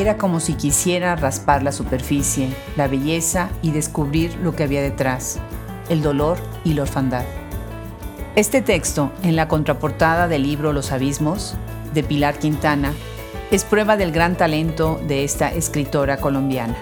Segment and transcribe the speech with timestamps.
[0.00, 5.38] era como si quisiera raspar la superficie, la belleza y descubrir lo que había detrás,
[5.88, 7.24] el dolor y la orfandad.
[8.36, 11.54] Este texto, en la contraportada del libro Los Abismos,
[11.92, 12.92] de Pilar Quintana,
[13.50, 16.76] es prueba del gran talento de esta escritora colombiana.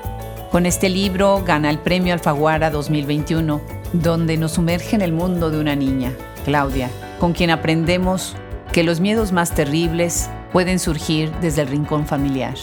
[0.53, 3.61] Con este libro gana el Premio Alfaguara 2021,
[3.95, 6.13] donde nos sumerge en el mundo de una niña,
[6.45, 8.37] Claudia, con quien aprendemos
[8.73, 12.55] que los miedos más terribles pueden surgir desde el rincón familiar.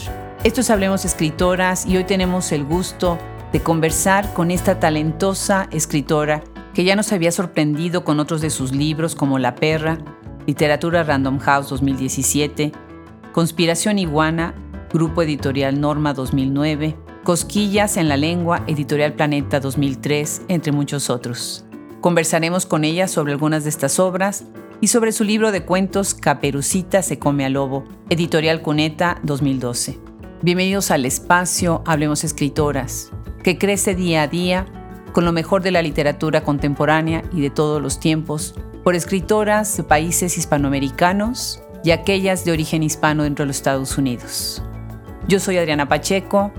[0.46, 3.18] Estos Hablemos Escritoras y hoy tenemos el gusto
[3.52, 6.44] de conversar con esta talentosa escritora
[6.76, 9.98] que ya nos había sorprendido con otros de sus libros como La Perra,
[10.46, 12.72] Literatura Random House 2017,
[13.32, 14.54] Conspiración Iguana,
[14.94, 21.66] Grupo Editorial Norma 2009, Cosquillas en la Lengua, Editorial Planeta 2003, entre muchos otros.
[22.02, 24.46] Conversaremos con ella sobre algunas de estas obras
[24.80, 30.14] y sobre su libro de cuentos Caperucita se come al lobo, Editorial Cuneta 2012.
[30.46, 33.10] Bienvenidos al espacio Hablemos Escritoras,
[33.42, 34.68] que crece día a día
[35.12, 39.82] con lo mejor de la literatura contemporánea y de todos los tiempos, por escritoras de
[39.82, 44.62] países hispanoamericanos y aquellas de origen hispano dentro de los Estados Unidos.
[45.28, 46.52] Yo soy Adriana Pacheco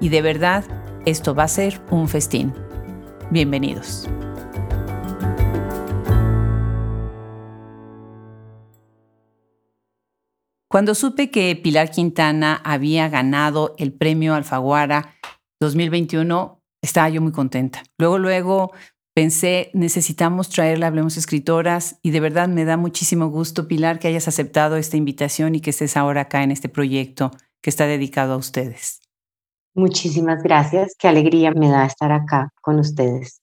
[0.00, 0.62] y de verdad
[1.04, 2.54] esto va a ser un festín.
[3.32, 4.08] Bienvenidos.
[10.68, 15.14] Cuando supe que Pilar Quintana había ganado el premio Alfaguara
[15.60, 17.84] 2021, estaba yo muy contenta.
[17.98, 18.72] Luego, luego
[19.14, 24.28] pensé, necesitamos traerla, hablemos escritoras, y de verdad me da muchísimo gusto, Pilar, que hayas
[24.28, 27.30] aceptado esta invitación y que estés ahora acá en este proyecto
[27.62, 29.00] que está dedicado a ustedes.
[29.74, 33.40] Muchísimas gracias, qué alegría me da estar acá con ustedes.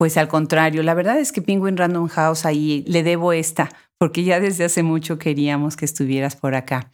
[0.00, 4.24] Pues al contrario, la verdad es que Penguin Random House ahí le debo esta, porque
[4.24, 6.90] ya desde hace mucho queríamos que estuvieras por acá.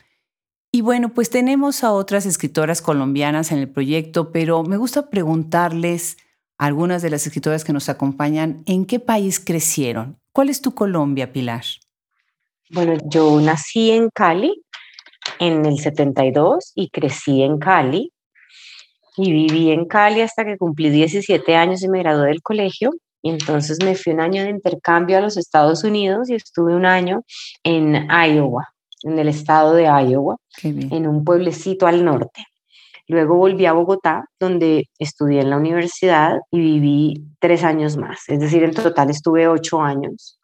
[0.73, 6.17] Y bueno, pues tenemos a otras escritoras colombianas en el proyecto, pero me gusta preguntarles
[6.59, 10.19] a algunas de las escritoras que nos acompañan, ¿en qué país crecieron?
[10.33, 11.63] ¿Cuál es tu Colombia, Pilar?
[12.71, 14.65] Bueno, yo nací en Cali
[15.39, 18.11] en el 72 y crecí en Cali
[19.17, 22.93] y viví en Cali hasta que cumplí 17 años y me gradué del colegio.
[23.23, 26.87] Y entonces me fui un año de intercambio a los Estados Unidos y estuve un
[26.87, 27.23] año
[27.65, 28.69] en Iowa,
[29.03, 32.45] en el estado de Iowa, en un pueblecito al norte.
[33.09, 38.29] Luego volví a Bogotá, donde estudié en la universidad y viví tres años más.
[38.29, 40.39] Es decir, en total estuve ocho años.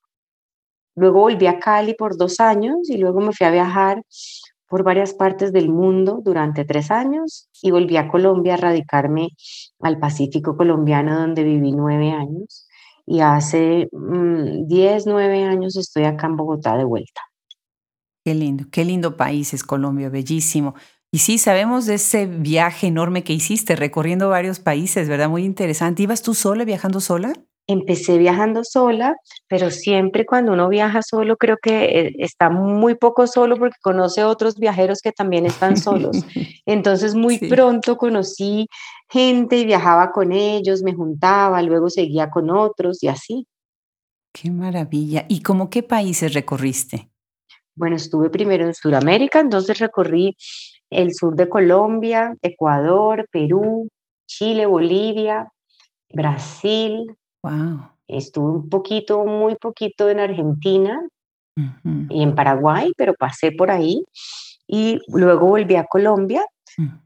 [0.95, 4.03] Luego volví a Cali por dos años y luego me fui a viajar
[4.73, 9.29] por varias partes del mundo durante tres años y volví a Colombia a radicarme
[9.81, 12.67] al Pacífico colombiano donde viví nueve años
[13.05, 17.21] y hace 10, mm, 9 años estoy acá en Bogotá de vuelta.
[18.25, 20.75] Qué lindo, qué lindo país es Colombia, bellísimo.
[21.13, 25.29] Y sí, sabemos de ese viaje enorme que hiciste recorriendo varios países, ¿verdad?
[25.29, 26.03] Muy interesante.
[26.03, 27.35] ¿Ibas tú sola, viajando sola?
[27.69, 29.15] Empecé viajando sola,
[29.49, 34.25] pero siempre cuando uno viaja solo creo que eh, está muy poco solo porque conoce
[34.25, 36.17] otros viajeros que también están solos.
[36.67, 38.67] Entonces muy pronto conocí
[39.09, 43.47] gente y viajaba con ellos, me juntaba, luego seguía con otros y así.
[44.33, 45.27] Qué maravilla.
[45.29, 47.11] ¿Y cómo qué países recorriste?
[47.75, 50.37] Bueno, estuve primero en Sudamérica, entonces recorrí
[50.91, 53.89] el sur de Colombia, Ecuador, Perú,
[54.27, 55.51] Chile, Bolivia,
[56.11, 57.89] Brasil, Wow.
[58.09, 61.01] Estuve un poquito, muy poquito en Argentina
[62.09, 64.05] y en Paraguay, pero pasé por ahí
[64.67, 66.45] y luego volví a Colombia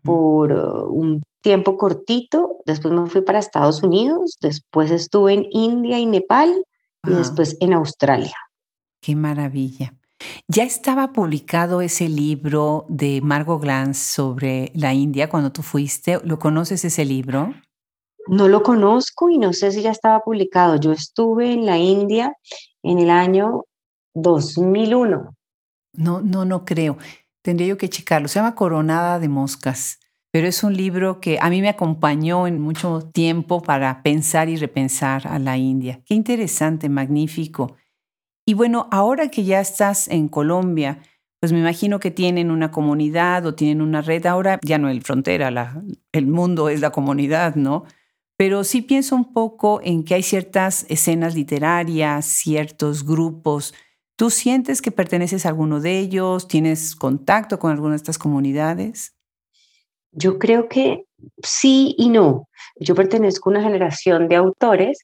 [0.03, 5.99] por uh, un tiempo cortito, después me fui para Estados Unidos, después estuve en India
[5.99, 6.65] y Nepal
[7.05, 8.37] y después en Australia.
[9.01, 9.95] Qué maravilla.
[10.49, 16.21] ¿Ya estaba publicado ese libro de Margot Glantz sobre la India cuando tú fuiste?
[16.25, 17.55] ¿Lo conoces ese libro?
[18.29, 20.77] No lo conozco y no sé si ya estaba publicado.
[20.77, 22.35] Yo estuve en la India
[22.83, 23.65] en el año
[24.15, 25.35] 2001.
[25.93, 26.99] No, no, no creo.
[27.43, 28.29] Tendría yo que checarlo.
[28.29, 30.01] Se llama Coronada de Moscas,
[30.33, 34.57] pero es un libro que a mí me acompañó en mucho tiempo para pensar y
[34.57, 36.03] repensar a la India.
[36.05, 37.77] Qué interesante, magnífico.
[38.45, 41.01] Y bueno, ahora que ya estás en Colombia,
[41.41, 44.27] pues me imagino que tienen una comunidad o tienen una red.
[44.27, 45.83] Ahora ya no hay frontera, la,
[46.13, 47.85] el mundo es la comunidad, ¿no?
[48.37, 53.75] Pero sí pienso un poco en que hay ciertas escenas literarias, ciertos grupos.
[54.17, 56.49] ¿Tú sientes que perteneces a alguno de ellos?
[56.49, 59.15] ¿Tienes contacto con alguna de estas comunidades?
[60.13, 61.05] Yo creo que
[61.43, 62.49] sí y no.
[62.79, 64.99] Yo pertenezco a una generación de autores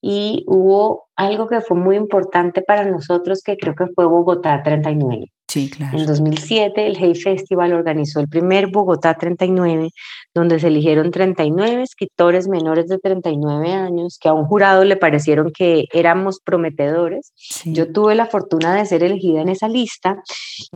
[0.00, 5.32] y hubo algo que fue muy importante para nosotros que creo que fue Bogotá 39.
[5.48, 5.98] Sí, claro.
[5.98, 9.88] En 2007 el Hey Festival organizó el primer Bogotá 39,
[10.34, 15.50] donde se eligieron 39 escritores menores de 39 años que a un jurado le parecieron
[15.50, 17.32] que éramos prometedores.
[17.64, 20.22] Yo tuve la fortuna de ser elegida en esa lista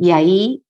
[0.00, 0.62] y ahí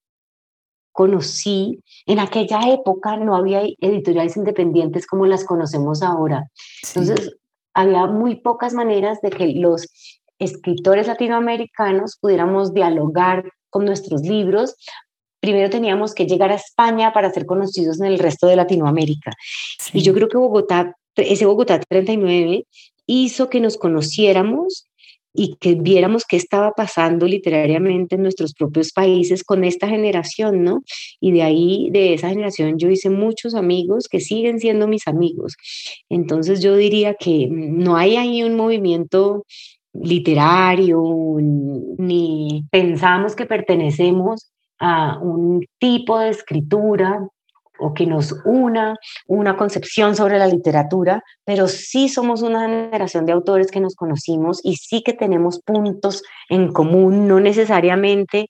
[0.91, 6.45] conocí, en aquella época no había editoriales independientes como las conocemos ahora.
[6.89, 7.37] Entonces,
[7.75, 9.89] había muy pocas maneras de que los
[10.39, 14.77] escritores latinoamericanos pudiéramos dialogar con nuestros libros.
[15.41, 19.33] Primero teníamos que llegar a España para ser conocidos en el resto de Latinoamérica.
[19.93, 22.67] Y yo creo que Bogotá, ese Bogotá 39
[23.07, 24.89] hizo que nos conociéramos
[25.35, 30.83] y que viéramos qué estaba pasando literariamente en nuestros propios países con esta generación, ¿no?
[31.21, 35.55] Y de ahí, de esa generación, yo hice muchos amigos que siguen siendo mis amigos.
[36.09, 39.45] Entonces yo diría que no hay ahí un movimiento
[39.95, 41.03] literario,
[41.41, 47.29] ni pensamos que pertenecemos a un tipo de escritura
[47.79, 48.97] o que nos una
[49.27, 54.61] una concepción sobre la literatura, pero sí somos una generación de autores que nos conocimos
[54.63, 58.49] y sí que tenemos puntos en común, no necesariamente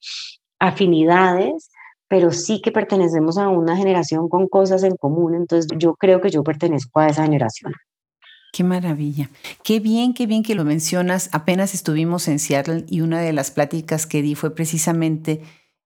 [0.59, 1.71] afinidades,
[2.09, 6.31] pero sí que pertenecemos a una generación con cosas en común, entonces yo creo que
[6.31, 7.73] yo pertenezco a esa generación.
[8.53, 9.31] Qué maravilla.
[9.65, 11.31] Qué bien, qué bien que lo mencionas.
[11.33, 15.41] Apenas estuvimos en Seattle y una de las pláticas que di fue precisamente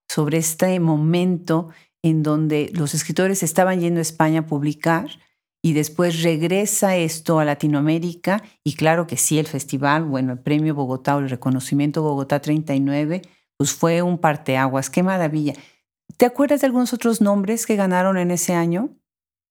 [0.09, 1.69] sobre este momento
[2.09, 5.09] en donde los escritores estaban yendo a España a publicar
[5.61, 10.75] y después regresa esto a Latinoamérica y claro que sí, el festival, bueno, el premio
[10.75, 13.21] Bogotá o el reconocimiento Bogotá 39,
[13.57, 15.53] pues fue un parteaguas, qué maravilla.
[16.15, 18.89] ¿Te acuerdas de algunos otros nombres que ganaron en ese año?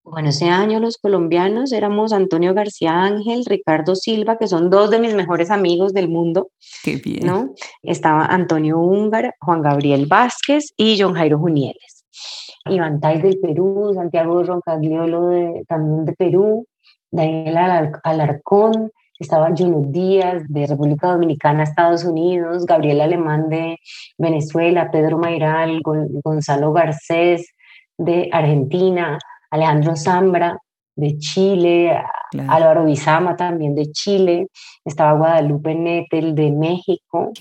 [0.06, 5.00] Bueno, ese año los colombianos éramos Antonio García Ángel, Ricardo Silva, que son dos de
[5.00, 6.50] mis mejores amigos del mundo.
[6.84, 7.26] Qué bien.
[7.26, 7.54] ¿no?
[7.82, 11.95] Estaba Antonio Húngar, Juan Gabriel Vázquez y John Jairo Junieles.
[12.68, 16.66] Iván Tais del Perú, Santiago Roncagliolo de, también de Perú,
[17.10, 17.56] Daniel
[18.02, 23.78] Alarcón, estaba Juno Díaz de República Dominicana, Estados Unidos, Gabriel Alemán de
[24.18, 27.54] Venezuela, Pedro Mairal, Gonzalo Garcés
[27.96, 29.18] de Argentina,
[29.50, 30.58] Alejandro Zambra
[30.96, 31.98] de Chile,
[32.48, 34.48] Álvaro Bizama también de Chile,
[34.84, 37.32] estaba Guadalupe Nettel de México,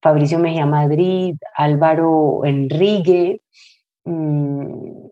[0.00, 3.40] Fabricio Mejía Madrid, Álvaro Enrique,
[4.04, 5.08] Mm,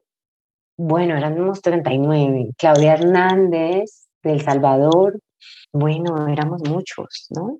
[0.79, 2.53] bueno, éramos 39.
[2.57, 5.19] Claudia Hernández, de El Salvador.
[5.73, 7.59] Bueno, éramos muchos, ¿no?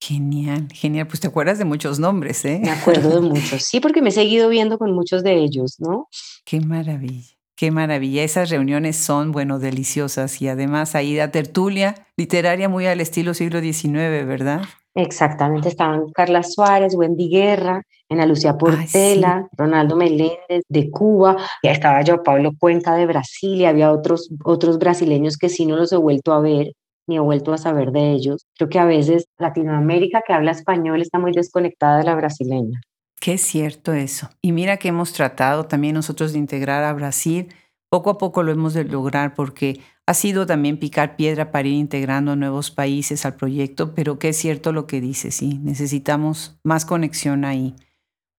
[0.00, 1.06] Genial, genial.
[1.06, 2.60] Pues te acuerdas de muchos nombres, ¿eh?
[2.62, 6.08] Me acuerdo de muchos, sí, porque me he seguido viendo con muchos de ellos, ¿no?
[6.44, 8.24] Qué maravilla, qué maravilla.
[8.24, 13.60] Esas reuniones son, bueno, deliciosas y además ahí da tertulia literaria muy al estilo siglo
[13.60, 14.62] XIX, ¿verdad?
[14.94, 22.02] Exactamente, estaban Carla Suárez, Wendy Guerra, Ana Lucía Portela, Ronaldo Meléndez de Cuba, ya estaba
[22.02, 25.96] yo, Pablo Cuenca de Brasil, y había otros, otros brasileños que sí no los he
[25.96, 26.72] vuelto a ver,
[27.06, 28.46] ni he vuelto a saber de ellos.
[28.56, 32.80] Creo que a veces Latinoamérica que habla español está muy desconectada de la brasileña.
[33.20, 34.30] Qué cierto eso.
[34.40, 37.54] Y mira que hemos tratado también nosotros de integrar a Brasil.
[37.88, 41.74] Poco a poco lo hemos de lograr porque ha sido también picar piedra para ir
[41.74, 47.44] integrando nuevos países al proyecto, pero es cierto lo que dice, sí, necesitamos más conexión
[47.44, 47.76] ahí.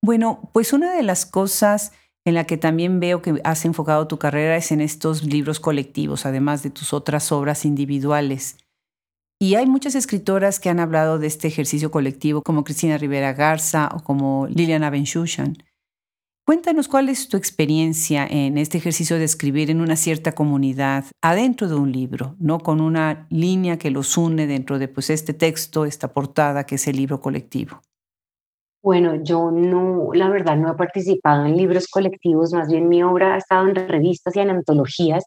[0.04, 1.94] Bueno, pues una de las cosas
[2.26, 6.26] en la que también veo que has enfocado tu carrera es en estos libros colectivos,
[6.26, 8.58] además de tus otras obras individuales.
[9.40, 13.90] Y hay muchas escritoras que han hablado de este ejercicio colectivo, como Cristina Rivera Garza
[13.96, 15.58] o como Liliana Benchushan.
[16.46, 21.70] Cuéntanos cuál es tu experiencia en este ejercicio de escribir en una cierta comunidad, adentro
[21.70, 25.86] de un libro, no con una línea que los une dentro de pues, este texto,
[25.86, 27.82] esta portada que es el libro colectivo.
[28.84, 33.36] Bueno, yo no, la verdad, no he participado en libros colectivos, más bien mi obra
[33.36, 35.24] ha estado en revistas y en antologías,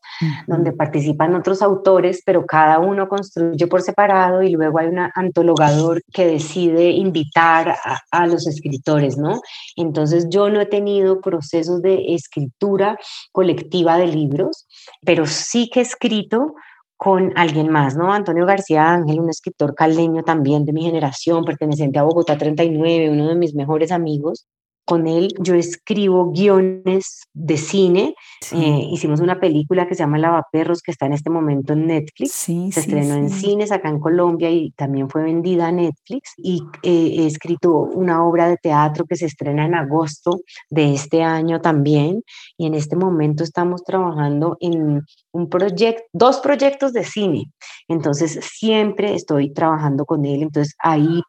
[0.46, 6.02] donde participan otros autores, pero cada uno construye por separado y luego hay un antologador
[6.12, 9.40] que decide invitar a, a los escritores, ¿no?
[9.74, 12.98] Entonces yo no he tenido procesos de escritura
[13.32, 14.66] colectiva de libros,
[15.02, 16.56] pero sí que he escrito
[16.96, 18.12] con alguien más, ¿no?
[18.12, 23.28] Antonio García Ángel, un escritor caldeño también de mi generación, perteneciente a Bogotá 39, uno
[23.28, 24.46] de mis mejores amigos.
[24.86, 28.14] Con él yo escribo guiones de cine.
[28.52, 32.32] Eh, hicimos una película que se llama Lavaperros, que está en este momento en Netflix.
[32.32, 36.34] se estrenó en cines acá en Colombia y también fue vendida a Netflix.
[36.36, 40.40] Y eh, he escrito una obra de teatro que se estrena en agosto
[40.70, 42.22] de este año también.
[42.56, 45.02] Y en este momento estamos trabajando en
[45.32, 47.50] un proyecto, dos proyectos de cine.
[47.88, 50.42] Entonces siempre estoy trabajando con él.
[50.42, 51.22] Entonces ahí,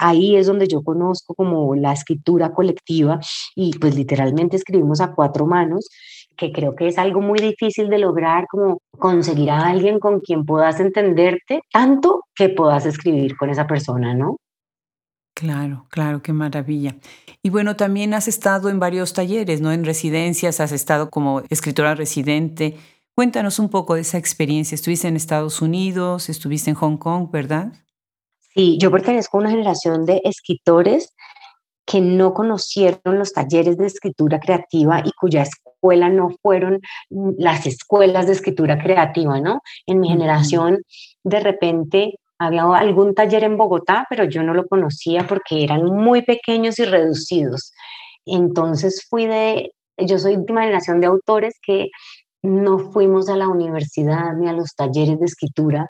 [0.00, 3.18] ahí es donde yo conozco como la escritura colectiva
[3.54, 5.88] y pues literalmente escribimos a cuatro manos
[6.36, 10.44] que creo que es algo muy difícil de lograr, como conseguir a alguien con quien
[10.44, 14.36] puedas entenderte tanto que puedas escribir con esa persona, ¿no?
[15.34, 16.96] Claro, claro, qué maravilla.
[17.42, 19.70] Y bueno, también has estado en varios talleres, ¿no?
[19.70, 22.76] En residencias, has estado como escritora residente.
[23.14, 24.74] Cuéntanos un poco de esa experiencia.
[24.74, 27.72] Estuviste en Estados Unidos, estuviste en Hong Kong, ¿verdad?
[28.56, 31.14] Sí, yo pertenezco a una generación de escritores
[31.84, 38.26] que no conocieron los talleres de escritura creativa y cuya escuela no fueron las escuelas
[38.26, 39.60] de escritura creativa, ¿no?
[39.86, 40.78] En mi generación,
[41.22, 46.22] de repente había algún taller en Bogotá, pero yo no lo conocía porque eran muy
[46.22, 47.72] pequeños y reducidos.
[48.24, 51.88] Entonces fui de, yo soy de una generación de autores que
[52.42, 55.88] no fuimos a la universidad ni a los talleres de escritura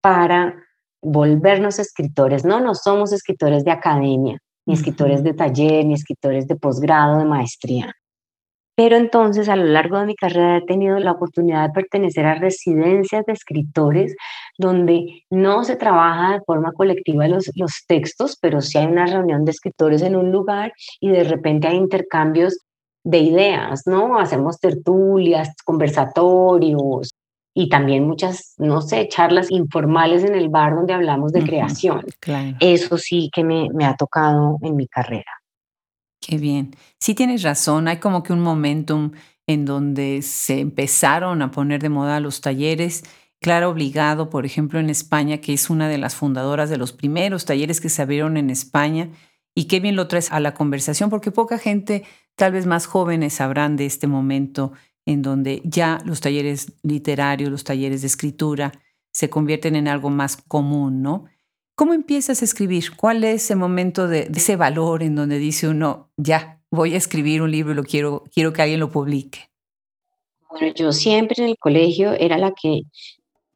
[0.00, 0.65] para
[1.06, 2.60] volvernos escritores, ¿no?
[2.60, 7.92] No somos escritores de academia, ni escritores de taller, ni escritores de posgrado, de maestría.
[8.74, 12.34] Pero entonces a lo largo de mi carrera he tenido la oportunidad de pertenecer a
[12.34, 14.16] residencias de escritores
[14.58, 19.44] donde no se trabaja de forma colectiva los, los textos, pero sí hay una reunión
[19.44, 22.58] de escritores en un lugar y de repente hay intercambios
[23.04, 24.18] de ideas, ¿no?
[24.18, 27.12] Hacemos tertulias, conversatorios
[27.58, 32.04] y también muchas, no sé, charlas informales en el bar donde hablamos de creación.
[32.60, 35.32] Eso sí que me, me ha tocado en mi carrera.
[36.20, 36.76] Qué bien.
[37.00, 39.12] Sí tienes razón, hay como que un momentum
[39.46, 43.04] en donde se empezaron a poner de moda los talleres.
[43.40, 47.46] Clara Obligado, por ejemplo, en España, que es una de las fundadoras de los primeros
[47.46, 49.08] talleres que se abrieron en España,
[49.54, 53.32] y qué bien lo traes a la conversación, porque poca gente, tal vez más jóvenes,
[53.32, 54.72] sabrán de este momento
[55.06, 58.72] en donde ya los talleres literarios, los talleres de escritura,
[59.12, 61.24] se convierten en algo más común, ¿no?
[61.76, 62.96] ¿Cómo empiezas a escribir?
[62.96, 67.42] ¿Cuál es ese momento de, ese valor en donde dice uno, ya, voy a escribir
[67.42, 69.50] un libro y lo quiero, quiero que alguien lo publique?
[70.50, 72.82] Bueno, yo siempre en el colegio era la que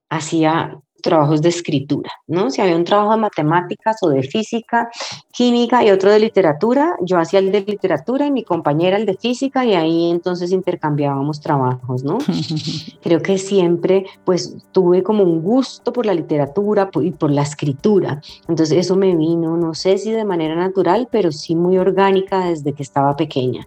[0.08, 2.50] hacía trabajos de escritura, ¿no?
[2.50, 4.90] Si había un trabajo de matemáticas o de física,
[5.32, 9.14] química y otro de literatura, yo hacía el de literatura y mi compañera el de
[9.14, 12.18] física y ahí entonces intercambiábamos trabajos, ¿no?
[13.02, 18.20] Creo que siempre pues tuve como un gusto por la literatura y por la escritura,
[18.48, 22.72] entonces eso me vino, no sé si de manera natural, pero sí muy orgánica desde
[22.72, 23.66] que estaba pequeña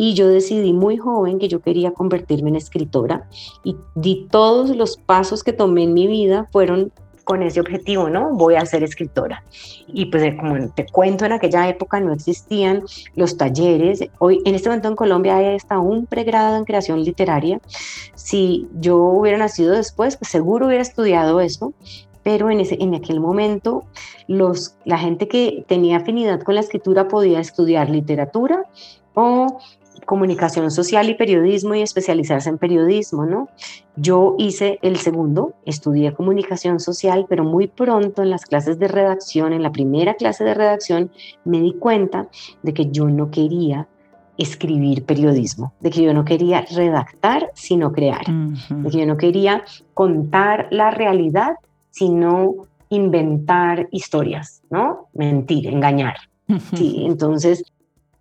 [0.00, 3.28] y yo decidí muy joven que yo quería convertirme en escritora
[3.64, 6.92] y di todos los pasos que tomé en mi vida fueron
[7.24, 8.32] con ese objetivo, ¿no?
[8.32, 9.42] Voy a ser escritora.
[9.88, 12.84] Y pues eh, como te cuento, en aquella época no existían
[13.16, 14.02] los talleres.
[14.18, 17.60] Hoy, en este momento en Colombia hay hasta un pregrado en creación literaria.
[18.14, 21.74] Si yo hubiera nacido después, pues seguro hubiera estudiado eso.
[22.22, 23.84] Pero en, ese, en aquel momento,
[24.26, 28.62] los, la gente que tenía afinidad con la escritura podía estudiar literatura
[29.14, 29.58] o
[30.08, 33.50] comunicación social y periodismo y especializarse en periodismo, ¿no?
[33.94, 39.52] Yo hice el segundo, estudié comunicación social, pero muy pronto en las clases de redacción,
[39.52, 41.10] en la primera clase de redacción,
[41.44, 42.28] me di cuenta
[42.62, 43.86] de que yo no quería
[44.38, 48.24] escribir periodismo, de que yo no quería redactar, sino crear,
[48.70, 49.62] de que yo no quería
[49.92, 51.56] contar la realidad,
[51.90, 52.54] sino
[52.88, 55.08] inventar historias, ¿no?
[55.12, 56.16] Mentir, engañar.
[56.74, 57.62] Sí, entonces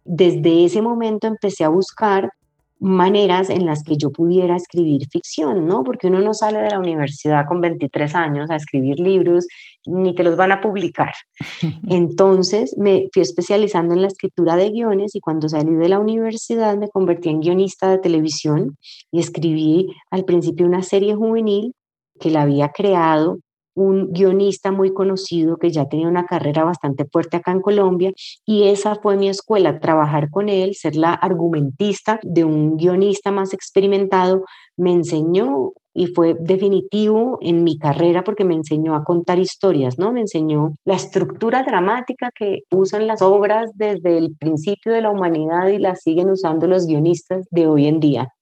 [0.08, 2.32] desde ese momento empecé a buscar
[2.80, 5.84] maneras en las que yo pudiera escribir ficción, ¿no?
[5.84, 9.48] Porque uno no sale de la universidad con 23 años a escribir libros,
[9.86, 11.14] ni te los van a publicar.
[11.90, 16.78] Entonces me fui especializando en la escritura de guiones y cuando salí de la universidad
[16.78, 18.78] me convertí en guionista de televisión
[19.12, 21.74] y escribí al principio una serie juvenil
[22.20, 23.40] que la había creado
[23.78, 28.12] un guionista muy conocido que ya tenía una carrera bastante fuerte acá en Colombia
[28.46, 33.54] y esa fue mi escuela, trabajar con él, ser la argumentista de un guionista más
[33.54, 34.46] experimentado,
[34.78, 40.12] me enseñó y fue definitivo en mi carrera porque me enseñó a contar historias, ¿no?
[40.12, 45.68] Me enseñó la estructura dramática que usan las obras desde el principio de la humanidad
[45.68, 48.34] y la siguen usando los guionistas de hoy en día.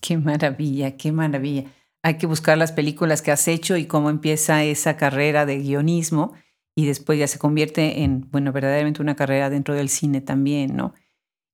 [0.00, 1.64] Qué maravilla, qué maravilla
[2.04, 6.34] hay que buscar las películas que has hecho y cómo empieza esa carrera de guionismo
[6.76, 10.92] y después ya se convierte en, bueno, verdaderamente una carrera dentro del cine también, ¿no?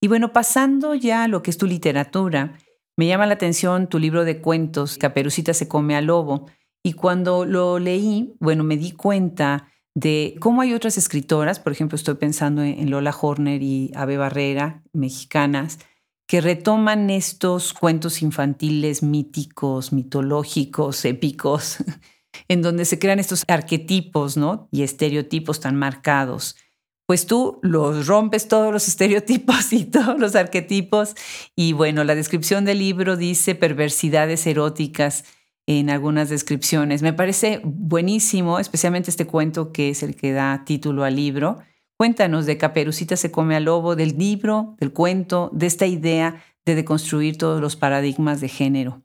[0.02, 2.59] Y bueno, pasando ya a lo que es tu literatura,
[2.97, 6.47] me llama la atención tu libro de cuentos, Caperucita se come al lobo.
[6.83, 11.95] Y cuando lo leí, bueno, me di cuenta de cómo hay otras escritoras, por ejemplo,
[11.95, 15.78] estoy pensando en Lola Horner y Ave Barrera, mexicanas,
[16.31, 21.79] que retoman estos cuentos infantiles míticos, mitológicos, épicos,
[22.49, 24.69] en donde se crean estos arquetipos, ¿no?
[24.71, 26.55] Y estereotipos tan marcados.
[27.05, 31.17] Pues tú los rompes todos los estereotipos y todos los arquetipos.
[31.57, 35.25] Y bueno, la descripción del libro dice perversidades eróticas
[35.67, 37.03] en algunas descripciones.
[37.03, 41.59] Me parece buenísimo, especialmente este cuento que es el que da título al libro.
[42.00, 46.75] Cuéntanos de Caperucita se come al lobo, del libro, del cuento, de esta idea de
[46.75, 49.02] deconstruir todos los paradigmas de género.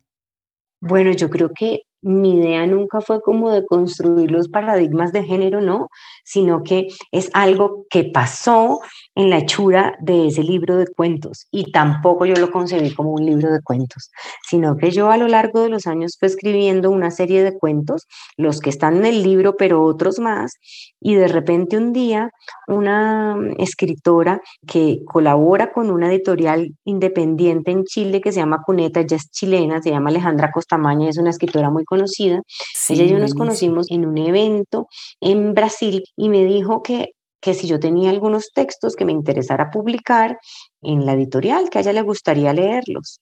[0.80, 5.60] Bueno, yo creo que mi idea nunca fue como de construir los paradigmas de género,
[5.60, 5.90] no,
[6.24, 8.80] sino que es algo que pasó
[9.16, 13.26] en la hechura de ese libro de cuentos y tampoco yo lo concebí como un
[13.26, 14.12] libro de cuentos,
[14.48, 18.04] sino que yo a lo largo de los años fui escribiendo una serie de cuentos,
[18.38, 20.54] los que están en el libro, pero otros más,
[21.00, 22.30] y de repente un día
[22.68, 29.16] una escritora que colabora con una editorial independiente en Chile que se llama Cuneta, ya
[29.16, 32.42] es chilena, se llama Alejandra Costamaña, es una escritora muy conocida.
[32.90, 34.88] Ella y yo nos conocimos en un evento
[35.22, 39.70] en Brasil y me dijo que, que si yo tenía algunos textos que me interesara
[39.70, 40.38] publicar
[40.82, 43.20] en la editorial, que a ella le gustaría leerlos.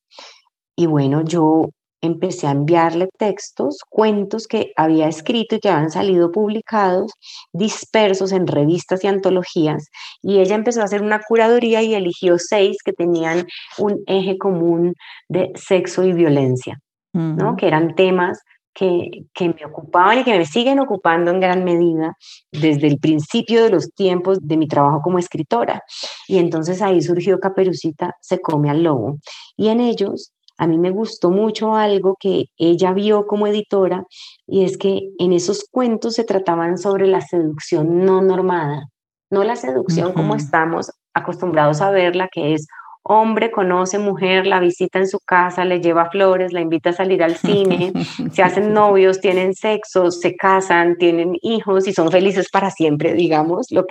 [0.76, 1.70] Y bueno, yo
[2.04, 7.14] empecé a enviarle textos, cuentos que había escrito y que habían salido publicados,
[7.54, 9.88] dispersos en revistas y antologías,
[10.22, 13.46] y ella empezó a hacer una curaduría y eligió seis que tenían
[13.78, 14.96] un eje común
[15.30, 16.78] de sexo y violencia,
[17.14, 17.56] ¿no?
[17.56, 18.40] que eran temas
[18.74, 22.18] que, que, me ocupaban y que me siguen ocupando en gran medida
[22.52, 25.84] desde el principio de los tiempos de mi trabajo como escritora.
[26.28, 29.20] Y entonces ahí surgió Caperucita se come al lobo.
[29.56, 34.06] Y en ellos a mí me gustó mucho algo que ella vio como editora
[34.46, 38.88] y es que en esos cuentos se trataban sobre la seducción no normada,
[39.30, 42.68] no la seducción como estamos acostumbrados a verla, que es
[43.04, 47.22] hombre conoce mujer, la visita en su casa, le lleva flores, la invita a salir
[47.22, 47.92] al cine,
[48.32, 53.68] se hacen novios, tienen sexo, se casan, tienen hijos y son felices para siempre, digamos.
[53.72, 53.86] Lo,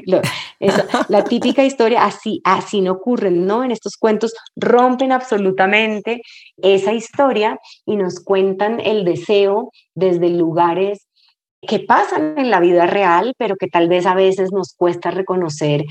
[1.08, 3.64] la típica historia, así, así no ocurre, ¿no?
[3.64, 6.22] En estos cuentos rompen absolutamente
[6.62, 11.06] esa historia y nos cuentan el deseo desde lugares
[11.60, 15.84] que pasan en la vida real, pero que tal vez a veces nos cuesta reconocer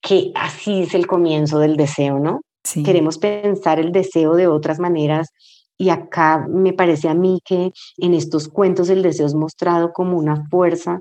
[0.00, 2.42] que así es el comienzo del deseo, ¿no?
[2.84, 5.28] Queremos pensar el deseo de otras maneras
[5.78, 10.16] y acá me parece a mí que en estos cuentos el deseo es mostrado como
[10.16, 11.00] una fuerza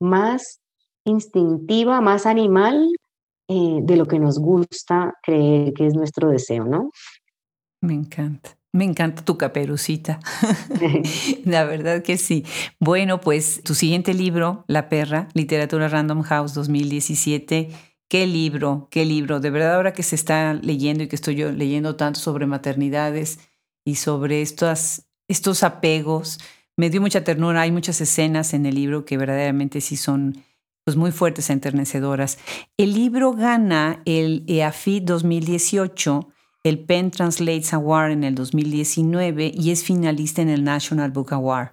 [0.00, 0.60] más
[1.04, 2.88] instintiva, más animal
[3.48, 6.90] eh, de lo que nos gusta creer que es nuestro deseo, ¿no?
[7.80, 8.58] Me encanta.
[8.72, 10.20] Me encanta tu caperucita.
[11.44, 12.44] La verdad que sí.
[12.78, 17.70] Bueno, pues tu siguiente libro, La perra, Literatura Random House 2017
[18.08, 19.38] Qué libro, qué libro.
[19.38, 23.38] De verdad, ahora que se está leyendo y que estoy yo leyendo tanto sobre maternidades
[23.84, 26.38] y sobre estos, estos apegos,
[26.76, 27.60] me dio mucha ternura.
[27.60, 30.42] Hay muchas escenas en el libro que verdaderamente sí son
[30.84, 32.38] pues, muy fuertes enternecedoras.
[32.78, 36.28] El libro gana el EAFI 2018,
[36.64, 41.72] el Penn Translates Award en el 2019 y es finalista en el National Book Award.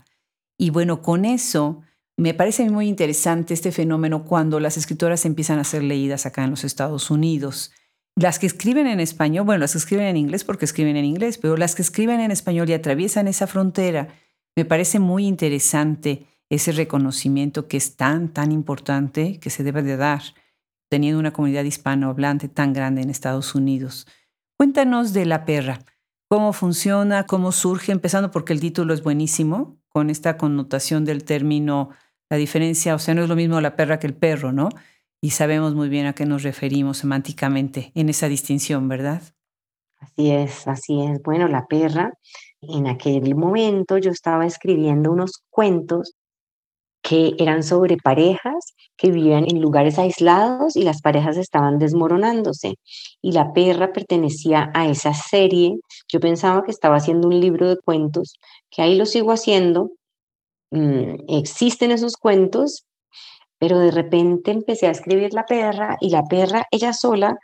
[0.58, 1.82] Y bueno, con eso
[2.18, 6.52] me parece muy interesante este fenómeno cuando las escritoras empiezan a ser leídas acá en
[6.52, 7.72] los Estados Unidos.
[8.16, 11.38] Las que escriben en español, bueno, las que escriben en inglés porque escriben en inglés,
[11.38, 14.08] pero las que escriben en español y atraviesan esa frontera,
[14.56, 19.98] me parece muy interesante ese reconocimiento que es tan, tan importante que se debe de
[19.98, 20.22] dar,
[20.90, 24.08] teniendo una comunidad hispanohablante tan grande en Estados Unidos.
[24.58, 25.80] Cuéntanos de La Perra,
[26.30, 31.90] cómo funciona, cómo surge, empezando porque el título es buenísimo, con esta connotación del término
[32.30, 34.70] la diferencia, o sea, no es lo mismo la perra que el perro, ¿no?
[35.22, 39.22] Y sabemos muy bien a qué nos referimos semánticamente en esa distinción, ¿verdad?
[40.00, 41.22] Así es, así es.
[41.24, 42.14] Bueno, la perra,
[42.62, 46.16] en aquel momento yo estaba escribiendo unos cuentos
[47.02, 52.76] que eran sobre parejas que vivían en lugares aislados y las parejas estaban desmoronándose.
[53.22, 55.78] Y la perra pertenecía a esa serie.
[56.12, 58.40] Yo pensaba que estaba haciendo un libro de cuentos,
[58.72, 59.92] que ahí lo sigo haciendo,
[60.76, 62.86] Mm, existen esos cuentos,
[63.58, 67.38] pero de repente empecé a escribir La perra y la perra, ella sola,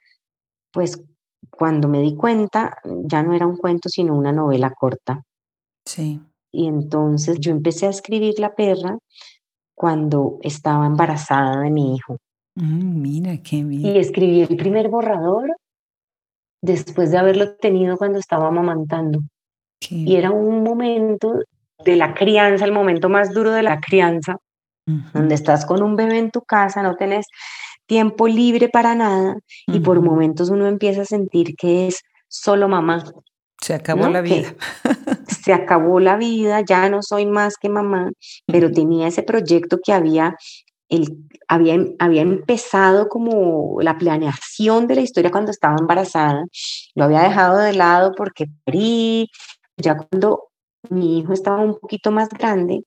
[0.71, 1.01] pues
[1.49, 5.23] cuando me di cuenta, ya no era un cuento, sino una novela corta.
[5.85, 6.19] Sí.
[6.51, 8.97] Y entonces yo empecé a escribir La perra
[9.73, 12.17] cuando estaba embarazada de mi hijo.
[12.55, 13.85] Mm, mira, qué bien.
[13.85, 15.55] Y escribí el primer borrador
[16.61, 19.21] después de haberlo tenido cuando estaba amamantando.
[19.89, 21.39] Y era un momento
[21.83, 24.37] de la crianza, el momento más duro de la crianza,
[25.13, 27.27] donde estás con un bebé en tu casa, no tenés
[27.85, 29.35] tiempo libre para nada
[29.67, 33.03] y por momentos uno empieza a sentir que es solo mamá.
[33.61, 34.55] Se acabó la vida.
[35.43, 38.11] se acabó la vida, ya no soy más que mamá,
[38.47, 40.35] pero tenía ese proyecto que había,
[40.89, 41.17] el,
[41.47, 46.45] había, había empezado como la planeación de la historia cuando estaba embarazada,
[46.95, 48.45] lo había dejado de lado porque
[49.77, 50.50] ya cuando
[50.89, 52.83] mi hijo estaba un poquito más grande,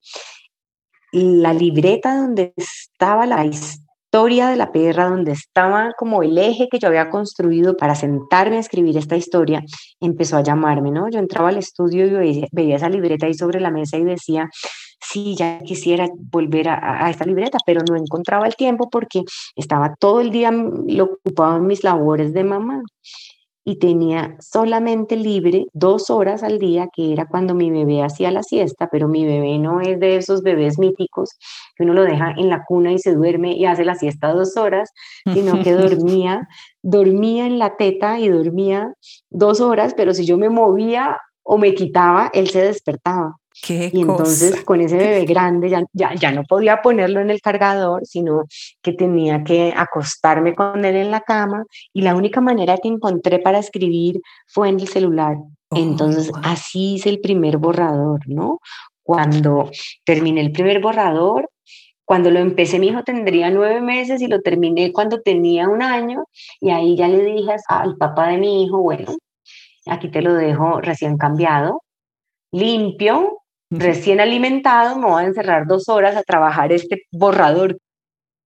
[1.12, 6.78] la libreta donde estaba la historia de la perra, donde estaba como el eje que
[6.78, 9.62] yo había construido para sentarme a escribir esta historia,
[10.00, 11.08] empezó a llamarme, ¿no?
[11.10, 14.48] Yo entraba al estudio y veía, esa libreta ahí sobre la mesa y decía,
[15.00, 19.22] sí, ya quisiera volver a, a, esta libreta, pero no encontraba el tiempo porque
[19.56, 20.50] estaba todo el día
[21.00, 22.82] ocupado en mis labores de mamá
[23.64, 28.42] y tenía solamente libre dos horas al día, que era cuando mi bebé hacía la
[28.42, 31.30] siesta, pero mi bebé no es de esos bebés míticos
[31.74, 34.56] que uno lo deja en la cuna y se duerme y hace la siesta dos
[34.56, 34.90] horas,
[35.32, 36.46] sino que dormía,
[36.82, 38.92] dormía en la teta y dormía
[39.30, 44.64] dos horas, pero si yo me movía o me quitaba, él se despertaba y entonces
[44.64, 48.44] con ese bebé grande ya, ya, ya, no podía ponerlo en el cargador, sino
[48.82, 53.38] que tenía que acostarme con él en la cama y la única manera que encontré
[53.38, 55.36] para escribir fue en el celular.
[55.70, 58.60] Oh, entonces así hice el primer borrador, ¿no?
[59.02, 59.70] Cuando
[60.04, 61.48] terminé el primer borrador,
[62.04, 66.24] cuando lo empecé mi hijo tendría nueve meses y lo terminé cuando tenía un año
[66.60, 69.16] y ahí ya le dije al papá de mi hijo, bueno,
[69.86, 71.82] aquí te lo dejo recién cambiado,
[72.52, 77.78] limpio, recién alimentado, me voy a encerrar dos horas a trabajar este borrador.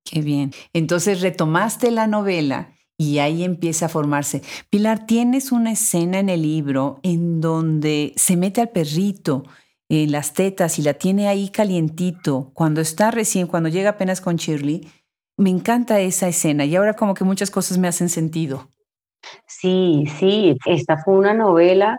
[0.05, 0.53] Qué bien.
[0.73, 4.43] Entonces retomaste la novela y ahí empieza a formarse.
[4.71, 9.45] Pilar, tienes una escena en el libro en donde se mete al perrito
[9.89, 14.37] en las tetas y la tiene ahí calientito cuando está recién, cuando llega apenas con
[14.37, 14.89] Shirley.
[15.37, 18.69] Me encanta esa escena y ahora como que muchas cosas me hacen sentido.
[19.47, 21.99] Sí, sí, esta fue una novela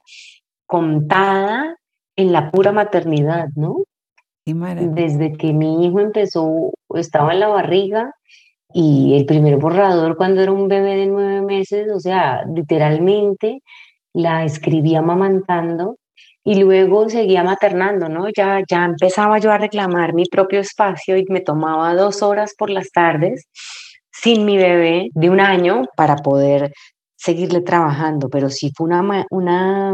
[0.65, 1.78] contada
[2.19, 3.77] en la pura maternidad, ¿no?
[4.45, 8.13] Desde que mi hijo empezó, estaba en la barriga
[8.73, 13.61] y el primer borrador cuando era un bebé de nueve meses, o sea, literalmente
[14.13, 15.97] la escribía mamantando
[16.43, 18.27] y luego seguía maternando, ¿no?
[18.35, 22.69] Ya, ya empezaba yo a reclamar mi propio espacio y me tomaba dos horas por
[22.69, 23.45] las tardes
[24.11, 26.73] sin mi bebé de un año para poder
[27.15, 29.93] seguirle trabajando, pero sí fue una, una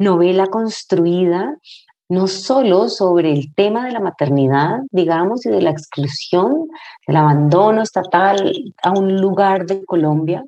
[0.00, 1.56] novela construida
[2.08, 6.66] no solo sobre el tema de la maternidad, digamos, y de la exclusión,
[7.06, 10.42] del abandono estatal a un lugar de Colombia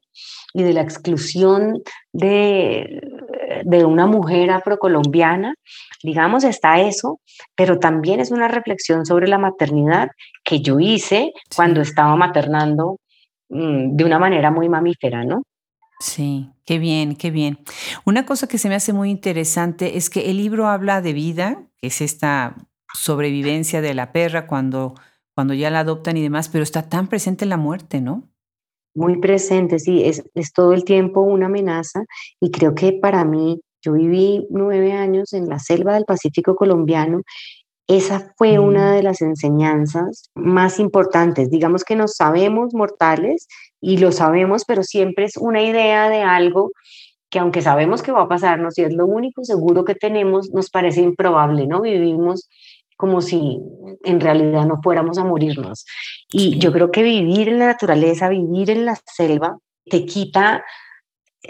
[0.55, 1.81] y de la exclusión
[2.13, 3.01] de,
[3.65, 5.55] de una mujer afrocolombiana,
[6.03, 7.21] digamos, está eso,
[7.55, 10.11] pero también es una reflexión sobre la maternidad
[10.43, 12.99] que yo hice cuando estaba maternando
[13.51, 15.45] mm, de una manera muy mamífera, ¿no?
[16.03, 17.61] Sí, qué bien, qué bien.
[18.05, 21.65] Una cosa que se me hace muy interesante es que el libro habla de vida,
[21.81, 22.57] que es esta
[22.93, 24.95] sobrevivencia de la perra cuando,
[25.33, 28.29] cuando ya la adoptan y demás, pero está tan presente en la muerte, ¿no?
[28.97, 32.03] Muy presente, sí, es, es todo el tiempo una amenaza
[32.41, 37.23] y creo que para mí, yo viví nueve años en la selva del Pacífico colombiano
[37.89, 38.95] esa fue una mm.
[38.95, 41.51] de las enseñanzas más importantes.
[41.51, 43.49] Digamos que nos sabemos mortales
[43.81, 46.71] y lo sabemos, pero siempre es una idea de algo
[47.31, 50.69] que aunque sabemos que va a pasarnos y es lo único seguro que tenemos, nos
[50.69, 51.81] parece improbable, ¿no?
[51.81, 52.49] Vivimos
[52.97, 53.59] como si
[54.05, 55.87] en realidad no fuéramos a morirnos.
[56.31, 60.63] Y yo creo que vivir en la naturaleza, vivir en la selva, te quita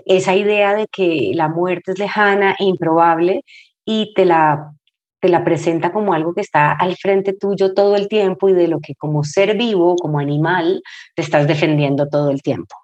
[0.07, 3.45] esa idea de que la muerte es lejana e improbable
[3.85, 4.73] y te la
[5.22, 8.66] te la presenta como algo que está al frente tuyo todo el tiempo y de
[8.66, 10.82] lo que como ser vivo, como animal,
[11.14, 12.74] te estás defendiendo todo el tiempo.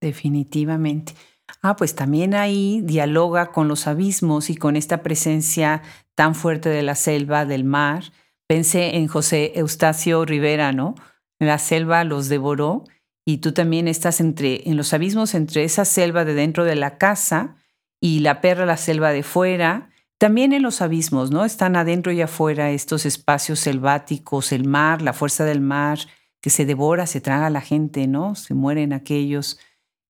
[0.00, 1.12] Definitivamente.
[1.60, 5.82] Ah, pues también ahí dialoga con los abismos y con esta presencia
[6.14, 8.04] tan fuerte de la selva, del mar.
[8.48, 10.94] Pensé en José Eustacio Rivera, ¿no?
[11.38, 12.84] La selva los devoró
[13.26, 16.96] y tú también estás entre, en los abismos entre esa selva de dentro de la
[16.96, 17.56] casa
[18.00, 19.91] y la perra, la selva de fuera,
[20.22, 21.44] también en los abismos, ¿no?
[21.44, 25.98] Están adentro y afuera estos espacios selváticos, el mar, la fuerza del mar,
[26.40, 28.36] que se devora, se traga a la gente, ¿no?
[28.36, 29.58] Se mueren aquellos.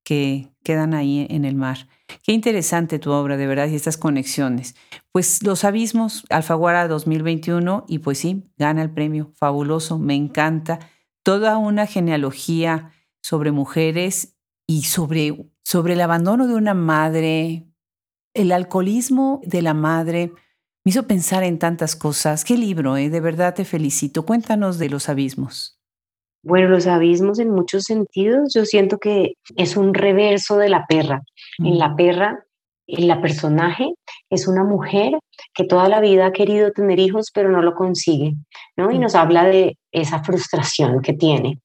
[0.05, 1.89] que quedan ahí en el mar.
[2.25, 4.75] Qué interesante tu obra, de verdad, y estas conexiones.
[5.13, 9.33] Pues Los Abismos, Alfaguara 2021, y pues sí, gana el premio.
[9.37, 10.79] Fabuloso, me encanta.
[11.23, 12.91] Toda una genealogía
[13.23, 17.72] sobre mujeres y sobre, sobre el abandono de una madre,
[18.35, 20.33] el alcoholismo de la madre.
[20.85, 22.45] Me hizo pensar en tantas cosas.
[22.45, 23.11] Qué libro, ¿eh?
[23.11, 24.25] de verdad te felicito.
[24.25, 25.79] Cuéntanos de Los Abismos.
[26.45, 31.23] Bueno, los abismos en muchos sentidos, yo siento que es un reverso de la perra.
[31.59, 32.45] En la perra,
[32.89, 33.93] en la personaje
[34.29, 35.13] es una mujer
[35.55, 38.35] que toda la vida ha querido tener hijos, pero no lo consigue,
[38.77, 38.91] ¿no?
[38.91, 41.61] Y nos habla de esa frustración que tiene.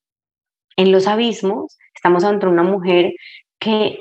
[0.75, 3.13] En los abismos estamos ante una mujer
[3.59, 3.99] que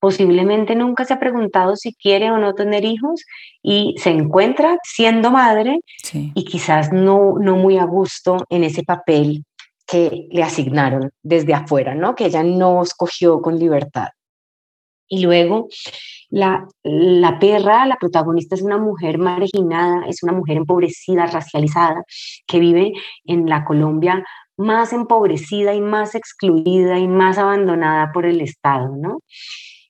[0.00, 3.24] posiblemente nunca se ha preguntado si quiere o no tener hijos
[3.62, 5.80] y se encuentra siendo madre
[6.12, 9.44] y quizás no, no muy a gusto en ese papel
[9.86, 12.14] que le asignaron desde afuera, ¿no?
[12.14, 14.08] Que ella no escogió con libertad.
[15.08, 15.68] Y luego
[16.30, 22.04] la, la perra, la protagonista es una mujer marginada, es una mujer empobrecida, racializada,
[22.46, 22.92] que vive
[23.24, 24.24] en la Colombia
[24.56, 29.18] más empobrecida y más excluida y más abandonada por el Estado, ¿no?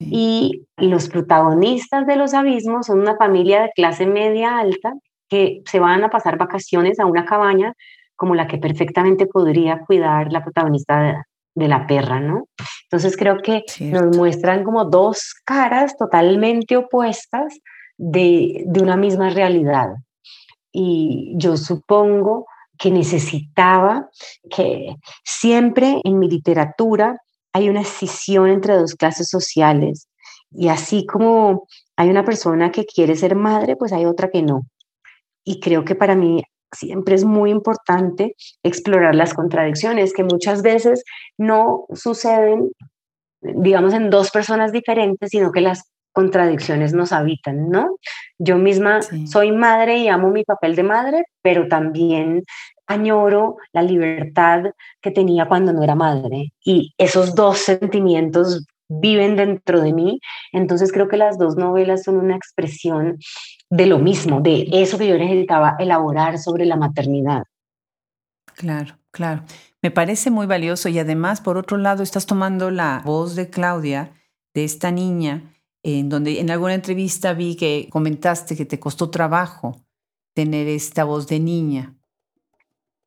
[0.01, 4.95] Y los protagonistas de los abismos son una familia de clase media alta
[5.29, 7.75] que se van a pasar vacaciones a una cabaña
[8.17, 12.49] como la que perfectamente podría cuidar la protagonista de, la perra, ¿no?
[12.85, 17.59] Entonces creo que nos muestran como dos caras totalmente opuestas
[17.99, 19.89] de, de una misma realidad.
[20.73, 22.47] Y yo supongo
[22.79, 24.09] que necesitaba
[24.51, 27.21] que siempre en mi literatura
[27.53, 30.09] hay una escisión entre dos clases sociales
[30.53, 34.63] y así como hay una persona que quiere ser madre, pues hay otra que no.
[35.45, 41.05] Y creo que para mí siempre es muy importante explorar las contradicciones que muchas veces
[41.39, 42.71] no suceden,
[43.41, 45.83] digamos, en dos personas diferentes, sino que las
[46.13, 47.97] contradicciones nos habitan, ¿no?
[48.39, 52.43] Yo misma soy madre y amo mi papel de madre, pero también
[52.91, 54.65] añoro la libertad
[55.01, 56.53] que tenía cuando no era madre.
[56.65, 60.21] Y esos dos sentimientos viven dentro de mí.
[60.53, 63.19] Entonces creo que las dos novelas son una expresión
[63.71, 67.45] de lo mismo, de eso que yo necesitaba elaborar sobre la maternidad.
[68.57, 69.45] Claro, claro.
[69.81, 74.13] Me parece muy valioso y además, por otro lado, estás tomando la voz de Claudia,
[74.53, 79.81] de esta niña, en donde en alguna entrevista vi que comentaste que te costó trabajo
[80.35, 81.95] tener esta voz de niña.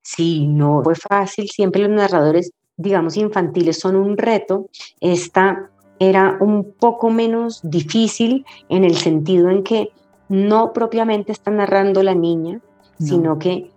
[0.04, 1.50] Sí, no fue fácil.
[1.50, 4.70] Siempre los narradores, digamos, infantiles son un reto.
[5.00, 9.90] Esta era un poco menos difícil en el sentido en que
[10.28, 12.60] no propiamente está narrando la niña,
[13.00, 13.72] sino que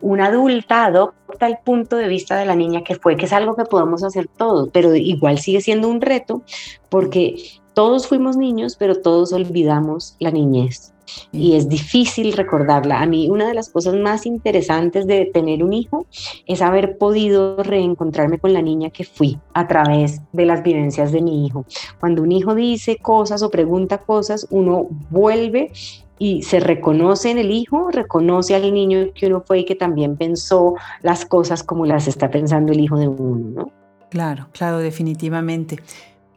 [0.00, 3.56] una adulta adopta el punto de vista de la niña que fue, que es algo
[3.56, 6.42] que podemos hacer todos, pero igual sigue siendo un reto
[6.88, 7.36] porque
[7.72, 10.93] todos fuimos niños, pero todos olvidamos la niñez
[11.32, 13.00] y es difícil recordarla.
[13.00, 16.06] A mí una de las cosas más interesantes de tener un hijo
[16.46, 21.22] es haber podido reencontrarme con la niña que fui a través de las vivencias de
[21.22, 21.64] mi hijo.
[22.00, 25.72] Cuando un hijo dice cosas o pregunta cosas, uno vuelve
[26.18, 30.16] y se reconoce en el hijo, reconoce al niño que uno fue y que también
[30.16, 33.72] pensó las cosas como las está pensando el hijo de uno, ¿no?
[34.10, 35.80] Claro, claro, definitivamente.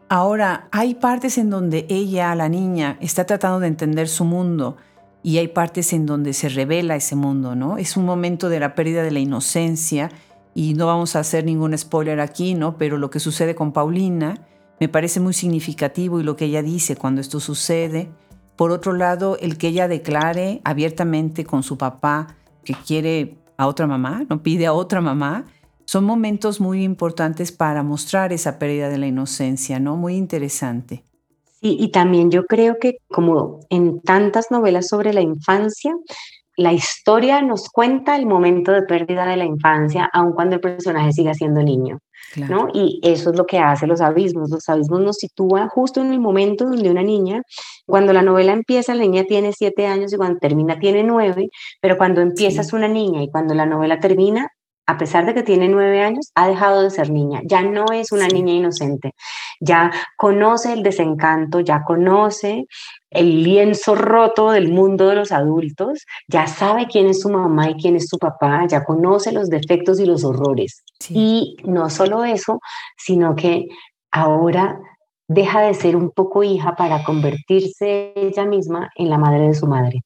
[0.09, 4.77] Ahora, hay partes en donde ella, la niña, está tratando de entender su mundo
[5.21, 7.77] y hay partes en donde se revela ese mundo, ¿no?
[7.77, 10.09] Es un momento de la pérdida de la inocencia
[10.53, 12.77] y no vamos a hacer ningún spoiler aquí, ¿no?
[12.77, 14.47] Pero lo que sucede con Paulina
[14.79, 18.09] me parece muy significativo y lo que ella dice cuando esto sucede.
[18.55, 23.87] Por otro lado, el que ella declare abiertamente con su papá que quiere a otra
[23.87, 25.45] mamá, no pide a otra mamá,
[25.87, 29.95] son momentos muy importantes para mostrar esa pérdida de la inocencia, ¿no?
[29.95, 31.03] Muy interesante.
[31.61, 35.95] Sí, y también yo creo que como en tantas novelas sobre la infancia,
[36.57, 41.13] la historia nos cuenta el momento de pérdida de la infancia, aun cuando el personaje
[41.13, 41.99] siga siendo niño.
[42.35, 42.67] ¿no?
[42.73, 44.49] Y eso es lo que hace los abismos.
[44.49, 47.43] Los abismos nos sitúan justo en el momento donde una niña,
[47.85, 51.97] cuando la novela empieza, la niña tiene siete años y cuando termina tiene nueve, pero
[51.97, 54.49] cuando empieza es una niña y cuando la novela termina,
[54.87, 58.13] a pesar de que tiene nueve años, ha dejado de ser niña, ya no es
[58.13, 59.13] una niña inocente,
[59.59, 62.65] ya conoce el desencanto, ya conoce
[63.09, 67.75] el lienzo roto del mundo de los adultos, ya sabe quién es su mamá y
[67.75, 70.83] quién es su papá, ya conoce los defectos y los horrores.
[71.09, 72.59] Y no solo eso,
[72.97, 73.67] sino que
[74.11, 74.79] ahora
[75.27, 79.67] deja de ser un poco hija para convertirse ella misma en la madre de su
[79.67, 80.01] madre.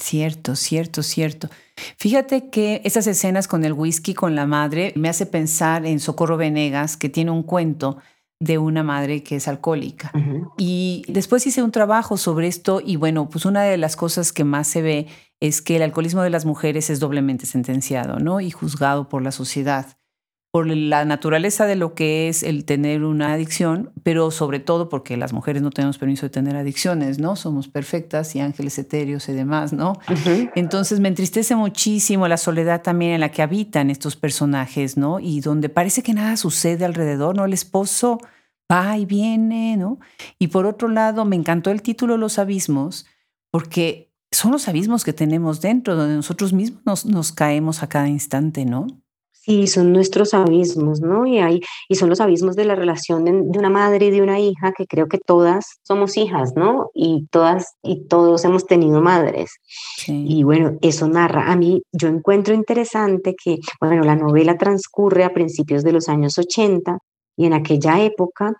[0.00, 1.50] Cierto, cierto, cierto.
[1.98, 6.36] Fíjate que esas escenas con el whisky, con la madre, me hace pensar en Socorro
[6.36, 7.98] Venegas, que tiene un cuento
[8.40, 10.10] de una madre que es alcohólica.
[10.56, 14.44] Y después hice un trabajo sobre esto y bueno, pues una de las cosas que
[14.44, 15.06] más se ve
[15.40, 18.40] es que el alcoholismo de las mujeres es doblemente sentenciado, ¿no?
[18.40, 19.99] Y juzgado por la sociedad
[20.50, 25.16] por la naturaleza de lo que es el tener una adicción, pero sobre todo porque
[25.16, 27.36] las mujeres no tenemos permiso de tener adicciones, ¿no?
[27.36, 30.00] Somos perfectas y ángeles etéreos y demás, ¿no?
[30.56, 35.20] Entonces me entristece muchísimo la soledad también en la que habitan estos personajes, ¿no?
[35.20, 37.44] Y donde parece que nada sucede alrededor, ¿no?
[37.44, 38.18] El esposo
[38.70, 40.00] va y viene, ¿no?
[40.40, 43.06] Y por otro lado, me encantó el título Los abismos,
[43.52, 48.08] porque son los abismos que tenemos dentro, donde nosotros mismos nos, nos caemos a cada
[48.08, 48.88] instante, ¿no?
[49.42, 51.26] Sí, son nuestros abismos, ¿no?
[51.26, 54.38] Y, hay, y son los abismos de la relación de, una madre y de una
[54.38, 56.90] hija, que creo que todas somos hijas, ¿no?
[56.92, 59.52] Y todas y todos hemos tenido madres.
[60.06, 61.50] Y bueno, eso narra.
[61.50, 66.36] A mí yo encuentro interesante que, bueno, la novela transcurre a principios de los años
[66.36, 66.98] 80
[67.38, 68.52] y en aquella época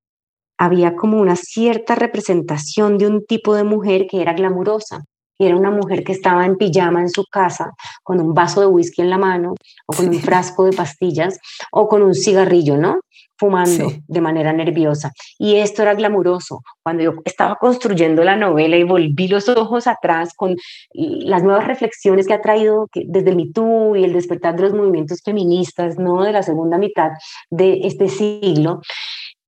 [0.56, 5.04] había como una cierta representación de un tipo de mujer que era glamurosa
[5.40, 7.72] y era una mujer que estaba en pijama en su casa
[8.02, 9.54] con un vaso de whisky en la mano
[9.86, 11.38] o con un frasco de pastillas
[11.72, 13.00] o con un cigarrillo, ¿no?
[13.40, 15.12] fumando de manera nerviosa.
[15.38, 16.62] Y esto era glamuroso.
[16.82, 20.56] Cuando yo estaba construyendo la novela y volví los ojos atrás con
[20.92, 25.22] las nuevas reflexiones que ha traído desde el MeToo y el despertar de los movimientos
[25.24, 26.22] feministas, ¿no?
[26.22, 27.12] De la segunda mitad
[27.48, 28.82] de este siglo,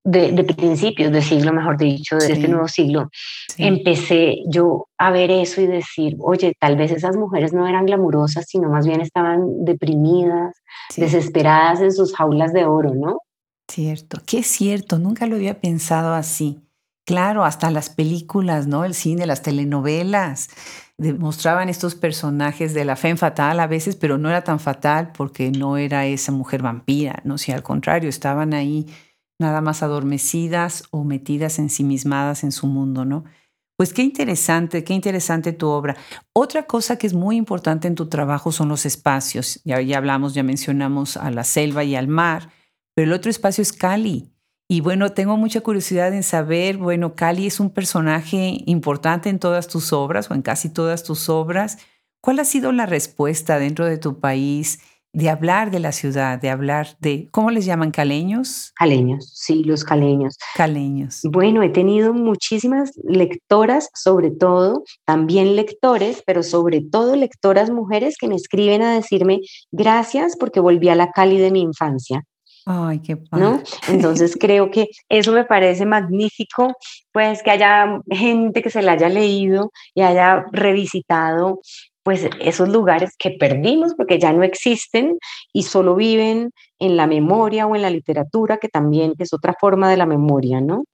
[0.04, 3.10] de, principios del siglo, mejor dicho, de este nuevo siglo,
[3.56, 8.46] empecé yo a ver eso y decir, oye, tal vez esas mujeres no eran glamurosas,
[8.48, 10.54] sino más bien estaban deprimidas,
[10.96, 13.18] desesperadas en sus jaulas de oro, ¿no?
[13.68, 16.60] Cierto, qué cierto, nunca lo había pensado así.
[17.04, 18.84] Claro, hasta las películas, ¿no?
[18.84, 20.50] El cine, las telenovelas,
[20.98, 25.50] demostraban estos personajes de la fe fatal a veces, pero no era tan fatal porque
[25.50, 27.38] no era esa mujer vampira, ¿no?
[27.38, 28.86] Si al contrario, estaban ahí
[29.42, 33.24] nada más adormecidas o metidas ensimismadas en su mundo, ¿no?
[33.76, 35.96] Pues qué interesante, qué interesante tu obra.
[36.32, 39.60] Otra cosa que es muy importante en tu trabajo son los espacios.
[39.64, 42.50] Ya, ya hablamos, ya mencionamos a la selva y al mar,
[42.94, 44.30] pero el otro espacio es Cali.
[44.68, 49.68] Y bueno, tengo mucha curiosidad en saber, bueno, Cali es un personaje importante en todas
[49.68, 51.78] tus obras o en casi todas tus obras.
[52.22, 54.78] ¿Cuál ha sido la respuesta dentro de tu país?
[55.12, 57.90] De hablar de la ciudad, de hablar de, ¿cómo les llaman?
[57.90, 58.72] ¿Caleños?
[58.74, 60.38] Caleños, sí, los caleños.
[60.54, 61.20] Caleños.
[61.24, 68.28] Bueno, he tenido muchísimas lectoras, sobre todo, también lectores, pero sobre todo lectoras mujeres que
[68.28, 72.24] me escriben a decirme gracias porque volví a la Cali de mi infancia.
[72.64, 73.44] Ay, qué padre.
[73.44, 73.62] ¿no?
[73.88, 76.72] Entonces creo que eso me parece magnífico,
[77.10, 81.60] pues que haya gente que se la haya leído y haya revisitado
[82.02, 85.18] pues esos lugares que perdimos porque ya no existen
[85.52, 89.88] y solo viven en la memoria o en la literatura, que también es otra forma
[89.88, 90.84] de la memoria, ¿no?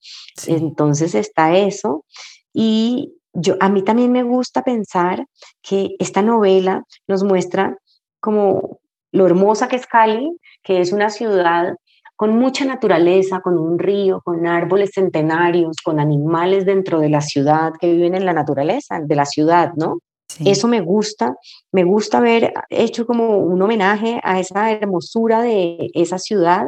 [0.47, 2.05] Entonces está eso.
[2.53, 5.27] Y yo, a mí también me gusta pensar
[5.63, 7.77] que esta novela nos muestra
[8.21, 8.81] como
[9.13, 10.31] lo hermosa que es Cali,
[10.63, 11.75] que es una ciudad
[12.17, 17.73] con mucha naturaleza, con un río, con árboles centenarios, con animales dentro de la ciudad
[17.81, 20.01] que viven en la naturaleza de la ciudad, ¿no?
[20.45, 21.37] Eso me gusta,
[21.73, 26.67] me gusta haber hecho como un homenaje a esa hermosura de esa ciudad,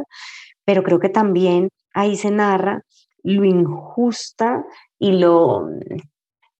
[0.65, 2.83] pero creo que también ahí se narra
[3.23, 4.65] lo injusta
[4.99, 5.69] y lo,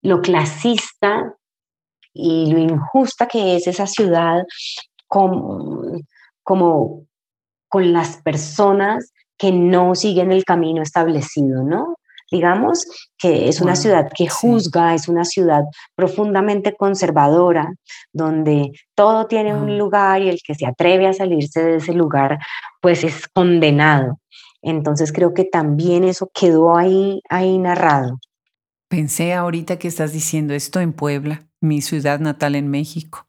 [0.03, 1.35] lo clasista
[2.13, 4.45] y lo injusta que es esa ciudad
[5.07, 6.01] como,
[6.43, 7.07] como
[7.69, 11.97] con las personas que no siguen el camino establecido, ¿no?
[12.31, 12.87] Digamos,
[13.19, 15.65] que es una ciudad que juzga, es una ciudad
[15.95, 17.73] profundamente conservadora,
[18.13, 22.39] donde todo tiene un lugar y el que se atreve a salirse de ese lugar,
[22.81, 24.19] pues es condenado.
[24.63, 28.19] Entonces creo que también eso quedó ahí, ahí narrado.
[28.89, 33.27] Pensé ahorita que estás diciendo esto en Puebla, mi ciudad natal en México,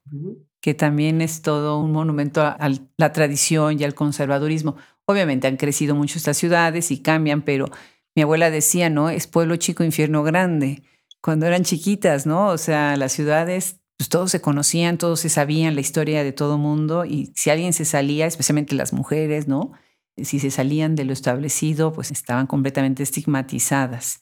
[0.59, 2.57] que también es todo un monumento a,
[2.97, 4.75] la tradición y al conservadurismo.
[5.05, 7.69] Obviamente han crecido mucho estas ciudades y cambian, pero
[8.15, 9.09] mi abuela decía, ¿no?
[9.09, 10.83] Es pueblo chico, infierno grande.
[11.21, 12.47] Cuando eran chiquitas, ¿no?
[12.47, 16.57] O sea, las ciudades, pues todos se conocían, todos se sabían la historia de todo
[16.57, 19.71] mundo y si alguien se salía, especialmente las mujeres, ¿no?
[20.17, 24.21] Si se salían de lo establecido, pues estaban completamente estigmatizadas.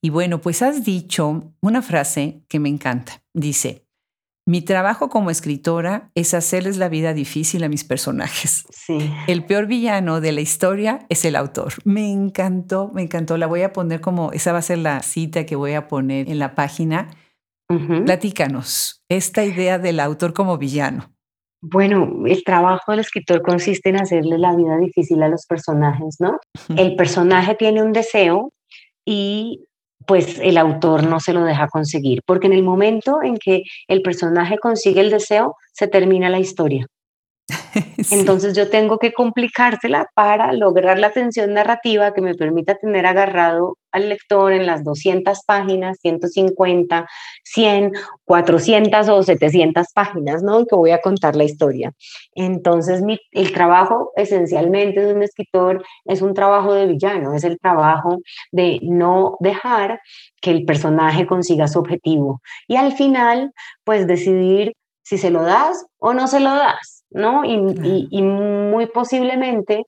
[0.00, 3.22] Y bueno, pues has dicho una frase que me encanta.
[3.32, 3.83] Dice,
[4.46, 8.66] mi trabajo como escritora es hacerles la vida difícil a mis personajes.
[8.70, 9.10] Sí.
[9.26, 11.72] El peor villano de la historia es el autor.
[11.84, 13.38] Me encantó, me encantó.
[13.38, 16.28] La voy a poner como, esa va a ser la cita que voy a poner
[16.28, 17.08] en la página.
[18.04, 21.10] Platícanos esta idea del autor como villano.
[21.60, 26.38] Bueno, el trabajo del escritor consiste en hacerle la vida difícil a los personajes, ¿no?
[26.76, 28.52] El personaje tiene un deseo
[29.06, 29.64] y
[30.06, 34.02] pues el autor no se lo deja conseguir, porque en el momento en que el
[34.02, 36.86] personaje consigue el deseo, se termina la historia.
[38.10, 43.78] Entonces yo tengo que complicársela para lograr la tensión narrativa que me permita tener agarrado
[43.92, 47.06] al lector en las 200 páginas, 150,
[47.44, 47.92] 100,
[48.24, 50.66] 400 o 700 páginas, ¿no?
[50.66, 51.92] Que voy a contar la historia.
[52.34, 53.02] Entonces
[53.32, 58.18] el trabajo esencialmente de un escritor es un trabajo de villano, es el trabajo
[58.50, 60.00] de no dejar
[60.40, 62.40] que el personaje consiga su objetivo.
[62.66, 63.52] Y al final,
[63.84, 67.44] pues decidir si se lo das o no se lo das ¿no?
[67.44, 69.86] Y, muy posiblemente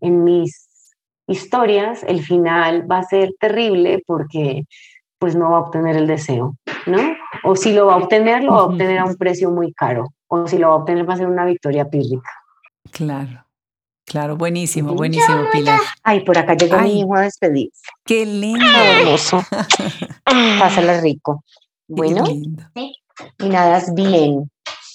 [0.00, 0.94] en mis
[1.26, 4.64] historias el final va a ser terrible porque
[5.18, 6.56] pues no va a obtener el deseo,
[6.86, 6.98] ¿no?
[7.44, 10.08] O si lo va a obtener, lo va a obtener a un precio muy caro.
[10.26, 12.30] O si lo va a obtener va a ser una victoria pírrica.
[12.90, 13.44] Claro.
[14.04, 15.80] Claro, buenísimo, buenísimo, Pilar.
[16.02, 17.82] Ay, por acá llegó mi hijo a despedirse.
[18.04, 18.64] Qué lindo.
[18.64, 19.42] Hermoso.
[20.58, 21.44] Pásala rico.
[21.86, 24.50] Bueno, y nada, es bien.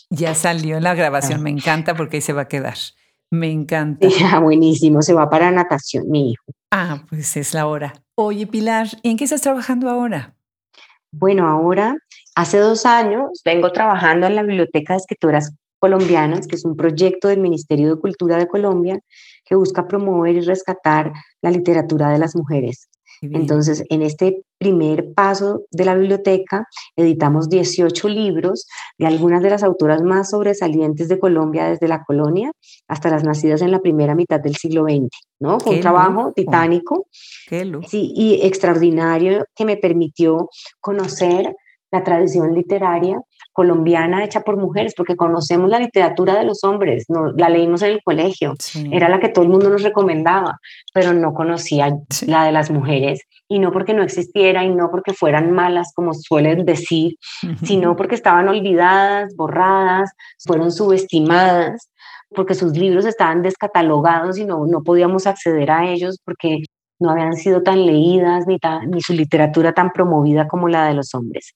[0.09, 2.77] Ya salió la grabación, me encanta porque ahí se va a quedar.
[3.29, 4.07] Me encanta.
[4.19, 6.45] Ya, buenísimo, se va para natación, mi hijo.
[6.71, 7.93] Ah, pues es la hora.
[8.15, 10.35] Oye, Pilar, ¿en qué estás trabajando ahora?
[11.11, 11.95] Bueno, ahora,
[12.35, 17.27] hace dos años, vengo trabajando en la Biblioteca de Escritoras Colombianas, que es un proyecto
[17.27, 18.99] del Ministerio de Cultura de Colombia
[19.45, 22.89] que busca promover y rescatar la literatura de las mujeres.
[23.21, 29.63] Entonces, en este primer paso de la biblioteca, editamos 18 libros de algunas de las
[29.63, 32.51] autoras más sobresalientes de Colombia desde la colonia
[32.87, 35.09] hasta las nacidas en la primera mitad del siglo XX,
[35.39, 35.59] ¿no?
[35.59, 37.07] Fue un trabajo titánico.
[37.87, 40.49] Sí, y extraordinario que me permitió
[40.79, 41.55] conocer
[41.91, 43.19] la tradición literaria
[43.53, 47.91] colombiana hecha por mujeres, porque conocemos la literatura de los hombres, no, la leímos en
[47.91, 48.53] el colegio,
[48.91, 50.59] era la que todo el mundo nos recomendaba,
[50.93, 55.13] pero no conocía la de las mujeres, y no porque no existiera y no porque
[55.13, 57.15] fueran malas, como suelen decir,
[57.63, 60.11] sino porque estaban olvidadas, borradas,
[60.45, 61.89] fueron subestimadas,
[62.29, 66.63] porque sus libros estaban descatalogados y no, no podíamos acceder a ellos porque
[66.99, 71.53] no habían sido tan leídas ni, su literatura tan promovida como la de los hombres.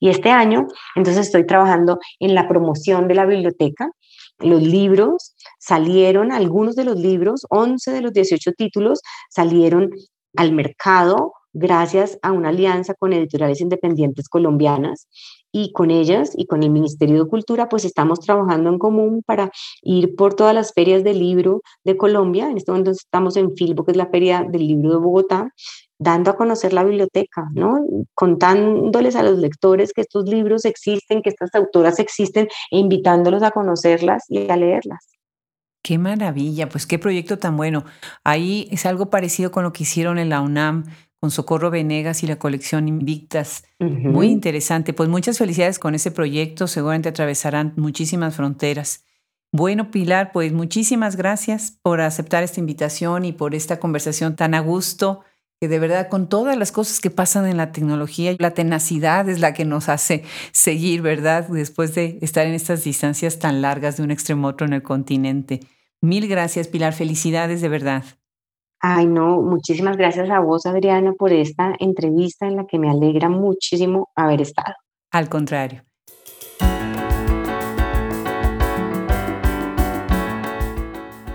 [0.00, 0.66] Y este año,
[0.96, 3.90] entonces estoy trabajando en la promoción de la biblioteca.
[4.38, 9.90] Los libros salieron, algunos de los libros, 11 de los 18 títulos, salieron
[10.36, 15.06] al mercado gracias a una alianza con editoriales independientes colombianas
[15.52, 19.50] y con ellas y con el Ministerio de Cultura, pues estamos trabajando en común para
[19.82, 22.50] ir por todas las ferias del libro de Colombia.
[22.50, 25.52] En este momento estamos en Filbo, que es la feria del libro de Bogotá,
[25.98, 27.86] dando a conocer la biblioteca, ¿no?
[28.14, 33.50] Contándoles a los lectores que estos libros existen, que estas autoras existen e invitándolos a
[33.50, 35.08] conocerlas y a leerlas.
[35.82, 37.84] Qué maravilla, pues qué proyecto tan bueno.
[38.24, 40.84] Ahí es algo parecido con lo que hicieron en la UNAM
[41.22, 43.64] con Socorro Venegas y la colección Invictas.
[43.78, 44.92] Muy interesante.
[44.92, 46.66] Pues muchas felicidades con ese proyecto.
[46.66, 49.04] Seguramente atravesarán muchísimas fronteras.
[49.52, 54.60] Bueno, Pilar, pues muchísimas gracias por aceptar esta invitación y por esta conversación tan a
[54.60, 55.20] gusto,
[55.60, 59.38] que de verdad con todas las cosas que pasan en la tecnología, la tenacidad es
[59.38, 61.46] la que nos hace seguir, ¿verdad?
[61.46, 64.82] Después de estar en estas distancias tan largas de un extremo a otro en el
[64.82, 65.60] continente.
[66.00, 66.94] Mil gracias, Pilar.
[66.94, 68.02] Felicidades de verdad.
[68.84, 73.28] Ay, no, muchísimas gracias a vos, Adriana, por esta entrevista en la que me alegra
[73.28, 74.74] muchísimo haber estado.
[75.12, 75.84] Al contrario.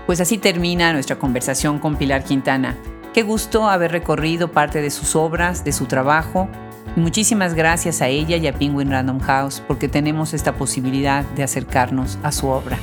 [0.04, 2.76] Pues así termina nuestra conversación con Pilar Quintana.
[3.14, 6.50] Qué gusto haber recorrido parte de sus obras, de su trabajo.
[6.96, 12.18] Muchísimas gracias a ella y a Penguin Random House porque tenemos esta posibilidad de acercarnos
[12.22, 12.78] a su obra.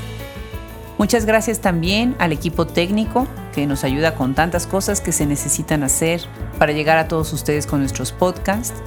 [0.97, 5.83] Muchas gracias también al equipo técnico que nos ayuda con tantas cosas que se necesitan
[5.83, 6.21] hacer
[6.57, 8.81] para llegar a todos ustedes con nuestros podcasts.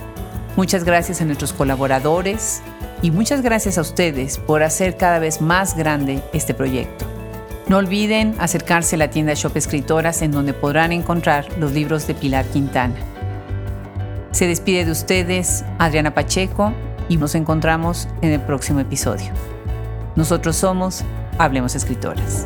[0.56, 2.62] Muchas gracias a nuestros colaboradores
[3.02, 7.04] y muchas gracias a ustedes por hacer cada vez más grande este proyecto.
[7.68, 12.14] No olviden acercarse a la tienda Shop Escritoras en donde podrán encontrar los libros de
[12.14, 12.94] Pilar Quintana.
[14.30, 16.72] Se despide de ustedes Adriana Pacheco
[17.10, 19.32] y nos encontramos en el próximo episodio.
[20.16, 21.04] Nosotros somos
[21.38, 22.44] Hablemos Escritores.